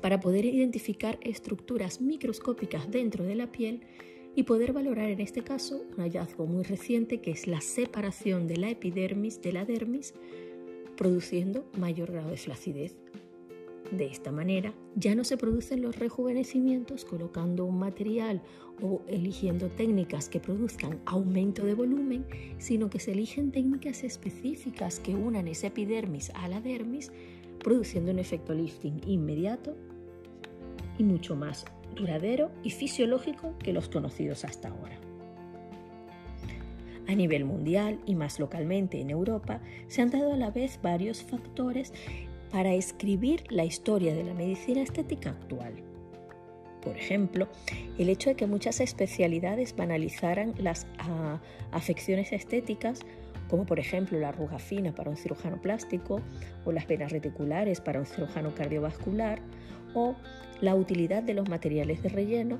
para 0.00 0.20
poder 0.20 0.44
identificar 0.44 1.18
estructuras 1.22 2.00
microscópicas 2.00 2.90
dentro 2.90 3.24
de 3.24 3.34
la 3.34 3.50
piel 3.50 3.82
y 4.34 4.44
poder 4.44 4.72
valorar 4.72 5.10
en 5.10 5.20
este 5.20 5.42
caso 5.42 5.82
un 5.96 6.02
hallazgo 6.02 6.46
muy 6.46 6.62
reciente 6.62 7.20
que 7.20 7.32
es 7.32 7.46
la 7.46 7.60
separación 7.60 8.46
de 8.46 8.56
la 8.56 8.70
epidermis 8.70 9.42
de 9.42 9.52
la 9.52 9.64
dermis 9.64 10.14
produciendo 10.96 11.64
mayor 11.76 12.12
grado 12.12 12.30
de 12.30 12.36
flacidez. 12.36 12.96
De 13.90 14.06
esta 14.06 14.30
manera 14.30 14.72
ya 14.94 15.16
no 15.16 15.24
se 15.24 15.36
producen 15.36 15.82
los 15.82 15.98
rejuvenecimientos 15.98 17.04
colocando 17.04 17.64
un 17.64 17.78
material 17.78 18.40
o 18.80 19.02
eligiendo 19.08 19.68
técnicas 19.68 20.28
que 20.28 20.38
produzcan 20.38 21.00
aumento 21.06 21.66
de 21.66 21.74
volumen, 21.74 22.24
sino 22.58 22.88
que 22.88 23.00
se 23.00 23.12
eligen 23.12 23.50
técnicas 23.50 24.04
específicas 24.04 25.00
que 25.00 25.14
unan 25.16 25.48
esa 25.48 25.68
epidermis 25.68 26.30
a 26.34 26.46
la 26.48 26.60
dermis 26.60 27.10
produciendo 27.58 28.12
un 28.12 28.20
efecto 28.20 28.54
lifting 28.54 29.00
inmediato 29.06 29.76
y 30.96 31.02
mucho 31.02 31.34
más 31.34 31.64
duradero 31.96 32.52
y 32.62 32.70
fisiológico 32.70 33.56
que 33.58 33.72
los 33.72 33.88
conocidos 33.88 34.44
hasta 34.44 34.68
ahora. 34.68 34.98
A 37.08 37.14
nivel 37.16 37.44
mundial 37.44 37.98
y 38.06 38.14
más 38.14 38.38
localmente 38.38 39.00
en 39.00 39.10
Europa, 39.10 39.60
se 39.88 40.00
han 40.00 40.10
dado 40.10 40.32
a 40.32 40.36
la 40.36 40.52
vez 40.52 40.78
varios 40.80 41.24
factores 41.24 41.92
para 42.50 42.72
escribir 42.72 43.44
la 43.50 43.64
historia 43.64 44.14
de 44.14 44.24
la 44.24 44.34
medicina 44.34 44.82
estética 44.82 45.30
actual. 45.30 45.74
Por 46.82 46.96
ejemplo, 46.96 47.48
el 47.98 48.08
hecho 48.08 48.30
de 48.30 48.36
que 48.36 48.46
muchas 48.46 48.80
especialidades 48.80 49.76
banalizaran 49.76 50.54
las 50.58 50.86
ah, 50.98 51.38
afecciones 51.72 52.32
estéticas 52.32 53.00
como 53.50 53.66
por 53.66 53.80
ejemplo 53.80 54.18
la 54.18 54.28
arruga 54.28 54.60
fina 54.60 54.94
para 54.94 55.10
un 55.10 55.16
cirujano 55.16 55.60
plástico 55.60 56.22
o 56.64 56.70
las 56.70 56.86
venas 56.86 57.10
reticulares 57.10 57.80
para 57.80 57.98
un 57.98 58.06
cirujano 58.06 58.54
cardiovascular 58.54 59.40
o 59.92 60.14
la 60.60 60.76
utilidad 60.76 61.24
de 61.24 61.34
los 61.34 61.48
materiales 61.48 62.00
de 62.02 62.10
relleno 62.10 62.58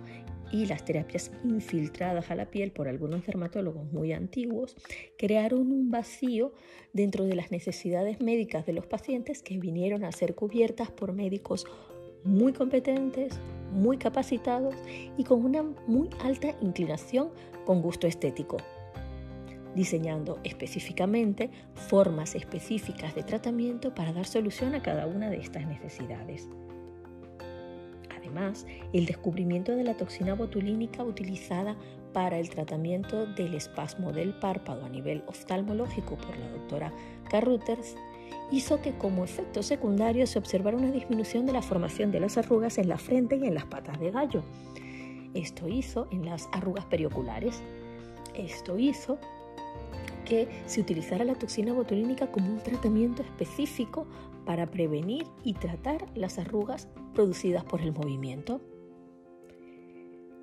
y 0.53 0.67
las 0.67 0.85
terapias 0.85 1.31
infiltradas 1.45 2.31
a 2.31 2.35
la 2.35 2.51
piel 2.51 2.73
por 2.73 2.89
algunos 2.89 3.25
dermatólogos 3.27 3.93
muy 3.93 4.13
antiguos 4.13 4.77
crearon 5.19 5.61
un 5.73 5.91
vacío 5.91 6.53
dentro 6.93 7.25
de 7.25 7.35
las 7.35 7.51
necesidades 7.51 8.21
médicas 8.21 8.67
de 8.67 8.73
los 8.73 8.87
pacientes 8.87 9.43
que 9.43 9.59
vinieron 9.59 10.05
a 10.05 10.13
ser 10.13 10.35
cubiertas 10.35 10.91
por 10.91 11.13
médicos 11.13 11.67
muy 12.25 12.53
competentes, 12.53 13.39
muy 13.73 13.97
capacitados 13.97 14.75
y 15.17 15.25
con 15.25 15.45
una 15.45 15.63
muy 15.63 16.11
alta 16.23 16.57
inclinación 16.61 17.31
con 17.65 17.83
gusto 17.83 18.07
estético 18.07 18.59
diseñando 19.75 20.41
específicamente 20.45 21.51
formas 21.75 22.35
específicas 22.35 23.15
de 23.15 23.23
tratamiento 23.23 23.95
para 23.95 24.13
dar 24.13 24.27
solución 24.27 24.75
a 24.75 24.83
cada 24.83 25.07
una 25.07 25.31
de 25.31 25.37
estas 25.39 25.67
necesidades. 25.67 26.49
Además, 28.31 28.65
el 28.93 29.07
descubrimiento 29.07 29.75
de 29.75 29.83
la 29.83 29.97
toxina 29.97 30.35
botulínica 30.35 31.03
utilizada 31.03 31.77
para 32.13 32.39
el 32.39 32.49
tratamiento 32.49 33.27
del 33.27 33.55
espasmo 33.55 34.13
del 34.13 34.35
párpado 34.35 34.85
a 34.85 34.89
nivel 34.89 35.25
oftalmológico 35.27 36.17
por 36.17 36.37
la 36.37 36.49
doctora 36.49 36.93
Carruthers 37.29 37.97
hizo 38.53 38.81
que 38.81 38.97
como 38.97 39.25
efecto 39.25 39.65
secundario 39.65 40.29
se 40.29 40.39
observara 40.39 40.77
una 40.77 40.93
disminución 40.93 41.45
de 41.45 41.53
la 41.53 41.63
formación 41.63 42.13
de 42.13 42.21
las 42.21 42.39
arrugas 42.39 42.79
en 42.79 42.89
la 42.89 42.99
frente 42.99 43.37
y 43.37 43.47
en 43.47 43.55
las 43.55 43.65
patas 43.65 43.99
de 43.99 44.13
gallo. 44.13 44.45
Esto 45.35 45.69
hizo 45.69 46.07
en 46.13 46.25
las 46.25 46.49
arrugas 46.53 46.85
perioculares. 46.85 47.63
Esto 48.35 48.79
hizo 48.79 49.19
que 50.25 50.49
se 50.67 50.81
utilizara 50.81 51.25
la 51.25 51.35
toxina 51.35 51.73
botulínica 51.73 52.31
como 52.31 52.49
un 52.49 52.61
tratamiento 52.61 53.23
específico 53.23 54.07
para 54.47 54.71
prevenir 54.71 55.27
y 55.43 55.55
tratar 55.55 56.07
las 56.15 56.39
arrugas 56.39 56.89
producidas 57.11 57.65
por 57.65 57.81
el 57.81 57.93
movimiento. 57.93 58.61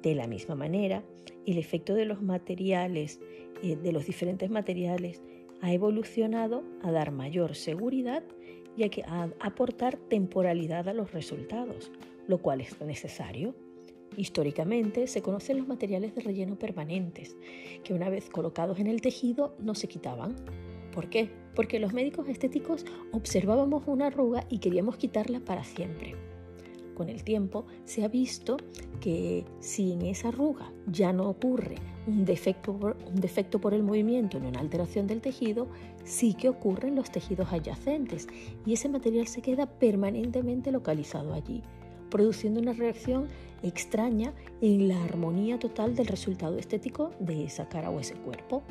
De 0.02 0.16
la 0.16 0.28
misma 0.28 0.56
manera, 0.56 1.04
el 1.46 1.58
efecto 1.58 1.96
de 1.96 2.06
los 2.06 2.22
materiales, 2.22 3.20
eh, 3.64 3.76
de 3.76 3.92
los 3.92 4.06
diferentes 4.06 4.50
materiales, 4.50 5.22
ha 5.62 5.74
evolucionado 5.74 6.64
a 6.84 6.92
dar 6.92 7.12
mayor 7.12 7.56
seguridad 7.56 8.24
y 8.76 8.84
a 8.84 9.30
aportar 9.40 9.98
temporalidad 9.98 10.88
a 10.88 10.94
los 10.94 11.12
resultados, 11.12 11.92
lo 12.28 12.38
cual 12.38 12.62
es 12.62 12.80
necesario. 12.82 13.56
Históricamente 14.16 15.08
se 15.08 15.22
conocen 15.22 15.58
los 15.58 15.68
materiales 15.68 16.14
de 16.16 16.22
relleno 16.22 16.58
permanentes, 16.58 17.36
que 17.84 17.94
una 17.94 18.10
vez 18.10 18.30
colocados 18.30 18.80
en 18.80 18.88
el 18.88 19.02
tejido 19.02 19.56
no 19.60 19.74
se 19.74 19.88
quitaban. 19.88 20.36
¿Por 20.94 21.10
qué? 21.10 21.30
Porque 21.56 21.80
los 21.80 21.94
médicos 21.94 22.30
estéticos 22.30 22.86
observábamos 23.12 23.84
una 23.88 24.08
arruga 24.08 24.46
y 24.50 24.60
queríamos 24.60 24.98
quitarla 24.98 25.40
para 25.40 25.64
siempre. 25.64 26.16
Con 26.98 27.10
el 27.10 27.24
tiempo 27.24 27.68
se 27.86 28.04
ha 28.04 28.08
visto 28.08 28.58
que 29.01 29.46
si 29.60 29.92
en 29.92 30.01
esa 30.01 30.30
arruga 30.30 30.74
ya 30.88 31.13
no 31.13 31.30
ocurre 31.30 31.75
un 32.08 32.25
defecto, 32.25 32.72
un 32.72 33.22
defecto 33.22 33.62
por 33.62 33.75
el 33.75 33.84
movimiento 33.84 34.39
ni 34.39 34.48
una 34.48 34.62
alteración 34.62 35.06
del 35.06 35.22
tejido, 35.22 35.68
sí 36.04 36.34
que 36.34 36.50
ocurren 36.50 36.96
los 36.96 37.12
tejidos 37.12 37.54
adyacentes 37.54 38.27
y 38.66 38.74
ese 38.74 38.89
material 38.89 39.27
se 39.27 39.44
queda 39.44 39.68
permanentemente 39.68 40.72
localizado 40.72 41.36
allí 41.36 41.62
produciendo 42.10 42.60
una 42.60 42.74
reacción 42.74 43.27
extraña 43.62 44.34
en 44.62 44.88
la 44.88 45.04
armonía 45.04 45.60
total 45.60 45.96
del 45.96 46.08
resultado 46.08 46.58
estético 46.58 47.12
de 47.20 47.44
esa 47.44 47.70
cara 47.70 47.92
o 47.92 48.00
ese 48.00 48.16
cuerpo. 48.16 48.63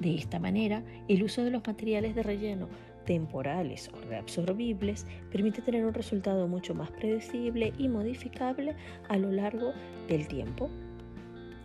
De 0.00 0.16
esta 0.16 0.40
manera, 0.40 0.82
el 1.06 1.22
uso 1.22 1.44
de 1.44 1.50
los 1.50 1.64
materiales 1.64 2.16
de 2.16 2.24
relleno 2.24 2.68
temporales 3.06 3.90
o 3.94 4.00
reabsorbibles 4.02 5.06
permite 5.32 5.62
tener 5.62 5.86
un 5.86 5.94
resultado 5.94 6.46
mucho 6.46 6.74
más 6.74 6.90
predecible 6.90 7.72
y 7.78 7.88
modificable 7.88 8.74
a 9.08 9.16
lo 9.16 9.32
largo 9.32 9.72
del 10.08 10.28
tiempo. 10.28 10.68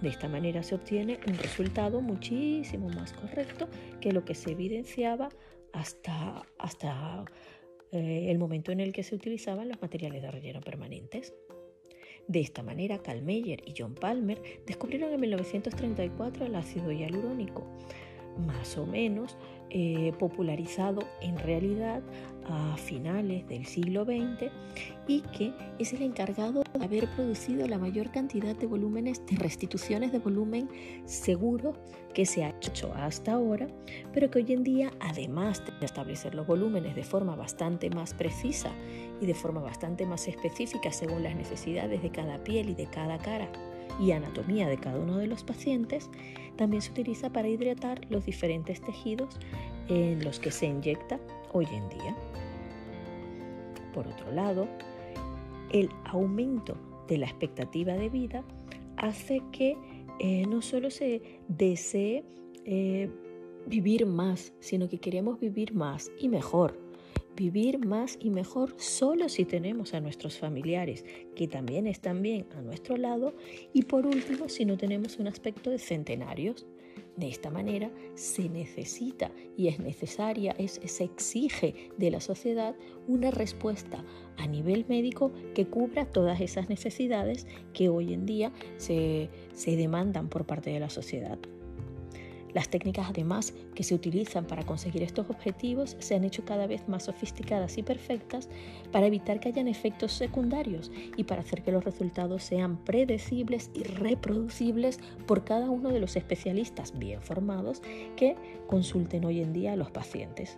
De 0.01 0.09
esta 0.09 0.27
manera 0.27 0.63
se 0.63 0.75
obtiene 0.75 1.19
un 1.27 1.37
resultado 1.37 2.01
muchísimo 2.01 2.89
más 2.89 3.13
correcto 3.13 3.67
que 3.99 4.13
lo 4.13 4.23
que 4.23 4.33
se 4.33 4.51
evidenciaba 4.51 5.29
hasta, 5.73 6.43
hasta 6.57 7.25
eh, 7.91 8.27
el 8.29 8.39
momento 8.39 8.71
en 8.71 8.79
el 8.79 8.93
que 8.93 9.03
se 9.03 9.15
utilizaban 9.15 9.69
los 9.69 9.81
materiales 9.81 10.21
de 10.21 10.31
relleno 10.31 10.61
permanentes. 10.61 11.33
De 12.27 12.39
esta 12.39 12.63
manera, 12.63 12.99
Carl 12.99 13.21
Meyer 13.21 13.61
y 13.65 13.73
John 13.77 13.93
Palmer 13.93 14.41
descubrieron 14.65 15.11
en 15.11 15.19
1934 15.19 16.45
el 16.45 16.55
ácido 16.55 16.91
hialurónico, 16.91 17.67
más 18.37 18.77
o 18.77 18.85
menos 18.85 19.37
eh, 19.69 20.13
popularizado 20.19 21.01
en 21.21 21.37
realidad 21.37 22.01
a 22.45 22.75
finales 22.75 23.47
del 23.47 23.65
siglo 23.65 24.03
XX 24.03 24.51
y 25.07 25.21
que 25.21 25.53
es 25.79 25.93
el 25.93 26.01
encargado 26.01 26.63
de 26.73 26.83
haber 26.83 27.07
producido 27.15 27.67
la 27.67 27.77
mayor 27.77 28.11
cantidad 28.11 28.55
de 28.55 28.67
volúmenes 28.67 29.25
de 29.27 29.37
restituciones 29.37 30.11
de 30.11 30.19
volumen 30.19 30.69
seguro 31.05 31.73
que 32.13 32.25
se 32.25 32.43
ha 32.43 32.49
hecho 32.49 32.93
hasta 32.93 33.33
ahora, 33.33 33.67
pero 34.13 34.29
que 34.29 34.39
hoy 34.39 34.51
en 34.51 34.63
día, 34.63 34.91
además 34.99 35.63
de 35.79 35.85
establecer 35.85 36.35
los 36.35 36.45
volúmenes 36.45 36.95
de 36.95 37.03
forma 37.03 37.35
bastante 37.35 37.89
más 37.89 38.13
precisa 38.13 38.71
y 39.21 39.25
de 39.25 39.33
forma 39.33 39.61
bastante 39.61 40.05
más 40.05 40.27
específica 40.27 40.91
según 40.91 41.23
las 41.23 41.35
necesidades 41.35 42.01
de 42.01 42.11
cada 42.11 42.43
piel 42.43 42.69
y 42.69 42.75
de 42.75 42.87
cada 42.87 43.17
cara, 43.19 43.49
y 43.99 44.11
anatomía 44.11 44.67
de 44.67 44.77
cada 44.77 44.99
uno 44.99 45.17
de 45.17 45.27
los 45.27 45.43
pacientes, 45.43 46.09
también 46.55 46.81
se 46.81 46.91
utiliza 46.91 47.31
para 47.31 47.47
hidratar 47.47 48.01
los 48.09 48.25
diferentes 48.25 48.81
tejidos 48.81 49.39
en 49.87 50.23
los 50.23 50.39
que 50.39 50.51
se 50.51 50.67
inyecta 50.67 51.19
hoy 51.51 51.65
en 51.71 51.89
día. 51.89 52.15
Por 53.93 54.07
otro 54.07 54.31
lado, 54.31 54.67
el 55.71 55.89
aumento 56.05 56.77
de 57.07 57.17
la 57.17 57.25
expectativa 57.25 57.93
de 57.93 58.09
vida 58.09 58.43
hace 58.97 59.41
que 59.51 59.77
eh, 60.19 60.45
no 60.47 60.61
solo 60.61 60.91
se 60.91 61.21
desee 61.47 62.23
eh, 62.65 63.09
vivir 63.65 64.05
más, 64.05 64.53
sino 64.59 64.87
que 64.87 64.99
queremos 64.99 65.39
vivir 65.39 65.73
más 65.73 66.11
y 66.19 66.29
mejor 66.29 66.90
vivir 67.35 67.79
más 67.79 68.17
y 68.19 68.29
mejor 68.29 68.73
solo 68.77 69.29
si 69.29 69.45
tenemos 69.45 69.93
a 69.93 69.99
nuestros 69.99 70.37
familiares 70.37 71.05
que 71.35 71.47
también 71.47 71.87
están 71.87 72.21
bien 72.21 72.45
a 72.57 72.61
nuestro 72.61 72.97
lado 72.97 73.35
y 73.73 73.83
por 73.83 74.05
último 74.05 74.49
si 74.49 74.65
no 74.65 74.77
tenemos 74.77 75.17
un 75.17 75.27
aspecto 75.27 75.69
de 75.69 75.79
centenarios. 75.79 76.65
De 77.17 77.27
esta 77.27 77.49
manera 77.49 77.91
se 78.15 78.49
necesita 78.49 79.31
y 79.57 79.67
es 79.67 79.79
necesaria, 79.79 80.55
se 80.67 81.03
exige 81.03 81.91
de 81.97 82.09
la 82.09 82.21
sociedad 82.21 82.75
una 83.07 83.31
respuesta 83.31 84.03
a 84.37 84.47
nivel 84.47 84.85
médico 84.87 85.31
que 85.53 85.67
cubra 85.67 86.05
todas 86.05 86.39
esas 86.39 86.69
necesidades 86.69 87.47
que 87.73 87.89
hoy 87.89 88.13
en 88.13 88.25
día 88.25 88.53
se 88.77 89.29
demandan 89.65 90.29
por 90.29 90.45
parte 90.45 90.69
de 90.71 90.79
la 90.79 90.89
sociedad. 90.89 91.37
Las 92.53 92.69
técnicas 92.69 93.07
además 93.09 93.53
que 93.75 93.83
se 93.83 93.95
utilizan 93.95 94.45
para 94.45 94.65
conseguir 94.65 95.03
estos 95.03 95.29
objetivos 95.29 95.95
se 95.99 96.15
han 96.15 96.23
hecho 96.23 96.43
cada 96.43 96.67
vez 96.67 96.87
más 96.87 97.03
sofisticadas 97.03 97.77
y 97.77 97.83
perfectas 97.83 98.49
para 98.91 99.07
evitar 99.07 99.39
que 99.39 99.49
hayan 99.49 99.67
efectos 99.67 100.11
secundarios 100.11 100.91
y 101.15 101.23
para 101.23 101.41
hacer 101.41 101.63
que 101.63 101.71
los 101.71 101.83
resultados 101.83 102.43
sean 102.43 102.77
predecibles 102.77 103.71
y 103.73 103.83
reproducibles 103.83 104.99
por 105.25 105.43
cada 105.43 105.69
uno 105.69 105.89
de 105.89 105.99
los 105.99 106.15
especialistas 106.15 106.97
bien 106.97 107.21
formados 107.21 107.81
que 108.15 108.35
consulten 108.67 109.25
hoy 109.25 109.41
en 109.41 109.53
día 109.53 109.73
a 109.73 109.77
los 109.77 109.91
pacientes. 109.91 110.57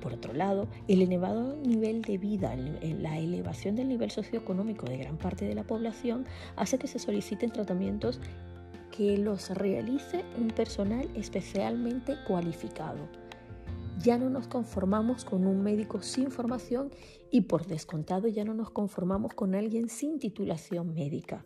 Por 0.00 0.12
otro 0.12 0.34
lado, 0.34 0.68
el 0.86 1.00
elevado 1.00 1.56
nivel 1.56 2.02
de 2.02 2.18
vida, 2.18 2.54
la 2.56 3.18
elevación 3.18 3.74
del 3.74 3.88
nivel 3.88 4.10
socioeconómico 4.10 4.84
de 4.84 4.98
gran 4.98 5.16
parte 5.16 5.46
de 5.46 5.54
la 5.54 5.64
población 5.64 6.26
hace 6.56 6.78
que 6.78 6.88
se 6.88 6.98
soliciten 6.98 7.50
tratamientos 7.50 8.20
que 8.96 9.18
los 9.18 9.50
realice 9.50 10.24
un 10.38 10.48
personal 10.48 11.08
especialmente 11.14 12.14
cualificado. 12.28 13.08
Ya 13.98 14.18
no 14.18 14.30
nos 14.30 14.46
conformamos 14.46 15.24
con 15.24 15.46
un 15.46 15.62
médico 15.62 16.00
sin 16.00 16.30
formación 16.30 16.90
y 17.30 17.42
por 17.42 17.66
descontado 17.66 18.28
ya 18.28 18.44
no 18.44 18.54
nos 18.54 18.70
conformamos 18.70 19.34
con 19.34 19.56
alguien 19.56 19.88
sin 19.88 20.20
titulación 20.20 20.94
médica. 20.94 21.44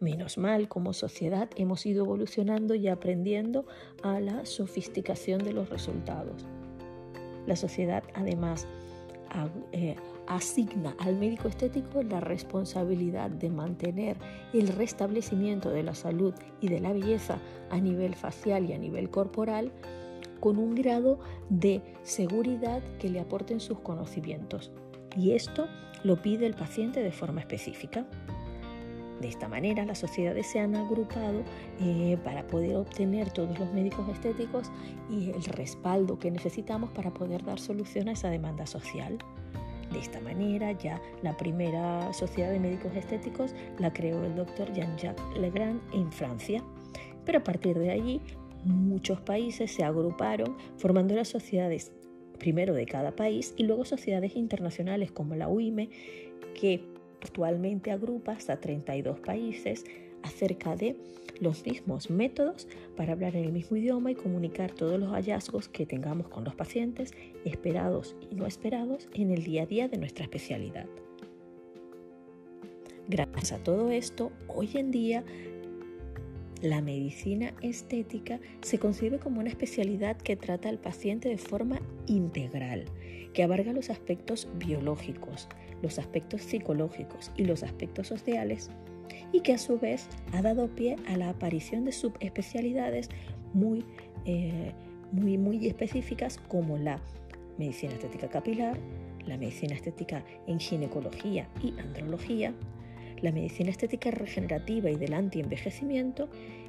Menos 0.00 0.36
mal, 0.36 0.68
como 0.68 0.92
sociedad 0.92 1.48
hemos 1.56 1.86
ido 1.86 2.04
evolucionando 2.04 2.74
y 2.74 2.88
aprendiendo 2.88 3.64
a 4.02 4.20
la 4.20 4.44
sofisticación 4.44 5.42
de 5.44 5.52
los 5.52 5.70
resultados. 5.70 6.44
La 7.46 7.56
sociedad 7.56 8.02
además 8.14 8.66
eh, 9.72 9.96
asigna 10.26 10.94
al 10.98 11.16
médico 11.16 11.48
estético 11.48 12.02
la 12.02 12.20
responsabilidad 12.20 13.30
de 13.30 13.50
mantener 13.50 14.16
el 14.52 14.68
restablecimiento 14.68 15.70
de 15.70 15.82
la 15.82 15.94
salud 15.94 16.34
y 16.60 16.68
de 16.68 16.80
la 16.80 16.92
belleza 16.92 17.38
a 17.70 17.78
nivel 17.80 18.14
facial 18.14 18.68
y 18.68 18.72
a 18.72 18.78
nivel 18.78 19.10
corporal 19.10 19.72
con 20.40 20.58
un 20.58 20.74
grado 20.74 21.20
de 21.50 21.82
seguridad 22.02 22.82
que 22.98 23.08
le 23.08 23.20
aporten 23.20 23.60
sus 23.60 23.78
conocimientos. 23.78 24.72
Y 25.16 25.32
esto 25.32 25.68
lo 26.02 26.20
pide 26.20 26.46
el 26.46 26.54
paciente 26.54 27.02
de 27.02 27.12
forma 27.12 27.40
específica. 27.40 28.06
De 29.20 29.28
esta 29.28 29.46
manera, 29.46 29.84
las 29.84 29.98
sociedades 29.98 30.48
se 30.48 30.58
han 30.58 30.74
agrupado 30.74 31.44
eh, 31.80 32.18
para 32.24 32.44
poder 32.48 32.74
obtener 32.74 33.30
todos 33.30 33.56
los 33.56 33.72
médicos 33.72 34.08
estéticos 34.08 34.72
y 35.08 35.30
el 35.30 35.44
respaldo 35.44 36.18
que 36.18 36.32
necesitamos 36.32 36.90
para 36.90 37.14
poder 37.14 37.44
dar 37.44 37.60
solución 37.60 38.08
a 38.08 38.12
esa 38.12 38.30
demanda 38.30 38.66
social. 38.66 39.18
De 39.92 39.98
esta 39.98 40.20
manera, 40.20 40.72
ya 40.72 41.00
la 41.22 41.36
primera 41.36 42.12
sociedad 42.12 42.50
de 42.50 42.58
médicos 42.58 42.94
estéticos 42.94 43.54
la 43.78 43.92
creó 43.92 44.24
el 44.24 44.34
doctor 44.34 44.72
Jean-Jacques 44.72 45.38
Legrand 45.38 45.80
en 45.92 46.10
Francia. 46.12 46.62
Pero 47.24 47.38
a 47.38 47.44
partir 47.44 47.78
de 47.78 47.90
allí, 47.90 48.20
muchos 48.64 49.20
países 49.20 49.70
se 49.70 49.84
agruparon 49.84 50.56
formando 50.76 51.14
las 51.14 51.28
sociedades 51.28 51.92
primero 52.38 52.74
de 52.74 52.86
cada 52.86 53.14
país 53.14 53.54
y 53.56 53.64
luego 53.64 53.84
sociedades 53.84 54.34
internacionales 54.34 55.12
como 55.12 55.36
la 55.36 55.48
UIME, 55.48 55.90
que 56.58 56.92
Actualmente 57.22 57.92
agrupa 57.92 58.32
hasta 58.32 58.60
32 58.60 59.20
países 59.20 59.84
acerca 60.22 60.74
de 60.74 60.96
los 61.40 61.64
mismos 61.64 62.10
métodos 62.10 62.68
para 62.96 63.12
hablar 63.12 63.36
en 63.36 63.44
el 63.44 63.52
mismo 63.52 63.76
idioma 63.76 64.10
y 64.10 64.14
comunicar 64.14 64.72
todos 64.72 64.98
los 64.98 65.10
hallazgos 65.10 65.68
que 65.68 65.86
tengamos 65.86 66.28
con 66.28 66.44
los 66.44 66.54
pacientes, 66.54 67.12
esperados 67.44 68.16
y 68.30 68.34
no 68.34 68.46
esperados, 68.46 69.08
en 69.14 69.30
el 69.30 69.42
día 69.44 69.62
a 69.62 69.66
día 69.66 69.88
de 69.88 69.98
nuestra 69.98 70.24
especialidad. 70.24 70.86
Gracias 73.08 73.52
a 73.52 73.58
todo 73.58 73.90
esto, 73.90 74.30
hoy 74.48 74.70
en 74.74 74.90
día 74.90 75.24
la 76.62 76.80
medicina 76.80 77.52
estética 77.60 78.38
se 78.60 78.78
concibe 78.78 79.18
como 79.18 79.40
una 79.40 79.48
especialidad 79.48 80.16
que 80.16 80.36
trata 80.36 80.68
al 80.68 80.78
paciente 80.78 81.28
de 81.28 81.36
forma 81.36 81.80
integral, 82.06 82.84
que 83.34 83.42
abarca 83.42 83.72
los 83.72 83.90
aspectos 83.90 84.48
biológicos, 84.54 85.48
los 85.82 85.98
aspectos 85.98 86.42
psicológicos 86.42 87.32
y 87.36 87.44
los 87.44 87.64
aspectos 87.64 88.06
sociales, 88.06 88.70
y 89.32 89.40
que 89.40 89.54
a 89.54 89.58
su 89.58 89.78
vez 89.78 90.08
ha 90.32 90.42
dado 90.42 90.68
pie 90.68 90.96
a 91.08 91.16
la 91.16 91.30
aparición 91.30 91.84
de 91.84 91.92
subespecialidades 91.92 93.08
muy, 93.52 93.84
eh, 94.24 94.72
muy, 95.12 95.38
muy 95.38 95.66
específicas 95.66 96.38
como 96.48 96.78
la 96.78 97.00
medicina 97.58 97.92
estética 97.92 98.28
capilar, 98.28 98.78
la 99.26 99.36
medicina 99.36 99.74
estética 99.74 100.24
en 100.46 100.58
ginecología 100.58 101.48
y 101.62 101.78
andrología, 101.78 102.54
la 103.20 103.32
medicina 103.32 103.70
estética 103.70 104.10
regenerativa 104.10 104.90
y 104.90 104.96
del 104.96 105.14
antienvejecimiento 105.14 106.28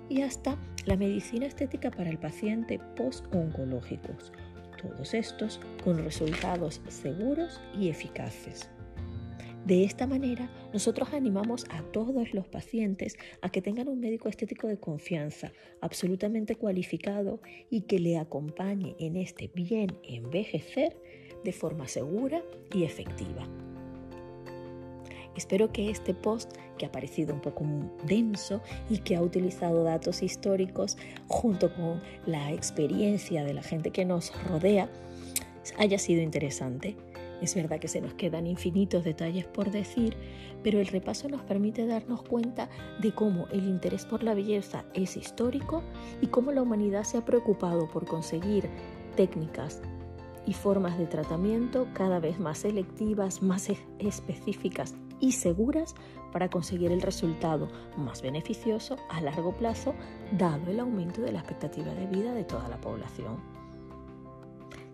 y 0.10 0.21
hasta 0.21 0.58
la 0.86 0.95
medicina 0.95 1.45
estética 1.45 1.89
para 1.89 2.10
el 2.10 2.19
paciente 2.19 2.79
post-oncológicos. 2.95 4.32
Todos 4.82 5.13
estos 5.13 5.60
con 5.84 6.03
resultados 6.03 6.82
seguros 6.89 7.62
y 7.79 7.89
eficaces. 7.89 8.69
De 9.65 9.86
esta 9.86 10.08
manera, 10.08 10.49
nosotros 10.73 11.13
animamos 11.13 11.65
a 11.69 11.82
todos 11.84 12.34
los 12.34 12.47
pacientes 12.47 13.17
a 13.41 13.49
que 13.49 13.62
tengan 13.62 13.88
un 13.88 14.02
médico 14.02 14.28
estético 14.28 14.67
de 14.67 14.78
confianza, 14.78 15.54
absolutamente 15.80 16.56
cualificado 16.56 17.39
y 17.69 17.82
que 17.82 17.99
le 17.99 18.17
acompañe 18.17 18.95
en 18.99 19.15
este 19.15 19.49
bien 19.54 19.97
envejecer 20.04 20.97
de 21.45 21.54
forma 21.54 21.88
segura 21.88 22.43
y 22.73 22.84
efectiva. 22.84 23.47
Espero 25.38 25.71
que 25.71 25.89
este 25.89 26.13
post, 26.13 26.52
que 26.78 26.86
ha 26.86 26.91
parecido 26.91 27.34
un 27.34 27.41
poco 27.41 27.65
denso 28.06 28.62
y 28.89 28.99
que 28.99 29.15
ha 29.15 29.21
utilizado 29.21 29.84
datos 29.84 30.21
históricos 30.21 30.97
junto 31.28 31.73
con 31.73 32.02
la 32.26 32.52
experiencia 32.52 33.43
de 33.45 33.54
la 33.54 33.63
gente 33.63 33.91
que 33.91 34.04
nos 34.04 34.32
rodea, 34.45 34.89
haya 35.78 35.97
sido 35.97 36.21
interesante. 36.21 36.95
Es 37.43 37.56
verdad 37.56 37.79
que 37.79 37.89
se 37.89 37.99
nos 37.99 38.13
quedan 38.13 38.47
infinitos 38.47 39.03
detalles 39.03 39.45
por 39.45 39.69
decir, 39.69 40.15
pero 40.63 40.79
el 40.79 40.88
repaso 40.88 41.27
nos 41.27 41.41
permite 41.41 41.86
darnos 41.86 42.23
cuenta 42.23 42.69
de 43.01 43.13
cómo 43.13 43.47
el 43.51 43.65
interés 43.65 44.06
por 44.06 44.23
la 44.23 44.34
belleza 44.34 44.86
es 44.93 45.17
histórico 45.17 45.84
y 46.21 46.27
cómo 46.27 46.53
la 46.53 46.62
humanidad 46.62 47.03
se 47.03 47.17
ha 47.17 47.25
preocupado 47.25 47.89
por 47.89 48.06
conseguir 48.06 48.69
técnicas, 49.17 49.82
y 50.45 50.53
formas 50.53 50.97
de 50.97 51.06
tratamiento 51.06 51.88
cada 51.93 52.19
vez 52.19 52.39
más 52.39 52.60
selectivas, 52.60 53.41
más 53.41 53.69
específicas 53.99 54.93
y 55.19 55.34
seguras 55.34 55.95
para 56.32 56.49
conseguir 56.49 56.91
el 56.91 57.01
resultado 57.01 57.69
más 57.97 58.21
beneficioso 58.21 58.97
a 59.10 59.21
largo 59.21 59.56
plazo, 59.56 59.93
dado 60.38 60.71
el 60.71 60.79
aumento 60.79 61.21
de 61.21 61.32
la 61.32 61.39
expectativa 61.39 61.93
de 61.93 62.08
vida 62.08 62.34
de 62.34 62.43
toda 62.43 62.67
la 62.67 62.82
población. 62.82 63.53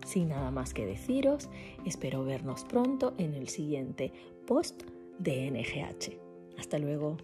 Sin 0.04 0.28
nada 0.30 0.50
más 0.50 0.74
que 0.74 0.86
deciros, 0.86 1.48
espero 1.84 2.24
vernos 2.24 2.64
pronto 2.64 3.14
en 3.18 3.34
el 3.34 3.48
siguiente 3.48 4.12
post 4.46 4.82
de 5.18 5.50
NGH. 5.50 6.58
Hasta 6.58 6.78
luego. 6.78 7.16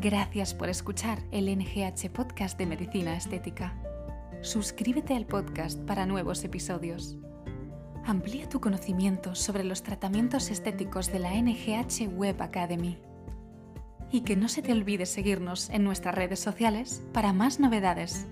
Gracias 0.00 0.54
por 0.54 0.70
escuchar 0.70 1.22
el 1.30 1.54
NGH 1.54 2.10
Podcast 2.10 2.58
de 2.58 2.64
Medicina 2.64 3.16
Estética. 3.16 3.76
Suscríbete 4.40 5.14
al 5.14 5.26
podcast 5.26 5.78
para 5.80 6.06
nuevos 6.06 6.42
episodios. 6.42 7.18
Amplía 8.06 8.48
tu 8.48 8.60
conocimiento 8.60 9.34
sobre 9.34 9.62
los 9.62 9.82
tratamientos 9.82 10.50
estéticos 10.50 11.12
de 11.12 11.18
la 11.18 11.34
NGH 11.34 12.08
Web 12.16 12.40
Academy. 12.40 12.98
Y 14.10 14.22
que 14.22 14.36
no 14.36 14.48
se 14.48 14.62
te 14.62 14.72
olvide 14.72 15.06
seguirnos 15.06 15.70
en 15.70 15.84
nuestras 15.84 16.14
redes 16.14 16.40
sociales 16.40 17.02
para 17.12 17.32
más 17.32 17.60
novedades. 17.60 18.26